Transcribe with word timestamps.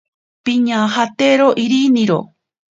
Piñajatero 0.43 1.47
iriniro. 1.63 2.19